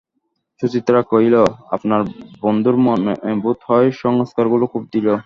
সুচরিতা 0.61 1.01
কহিল, 1.11 1.35
আপনার 1.71 2.01
বন্ধুর 2.41 2.75
মনে 2.85 3.13
বোধ 3.43 3.59
হয় 3.67 3.87
সংস্কারগুলো 4.03 4.65
খুব 4.67 4.83
দৃঢ়। 4.91 5.15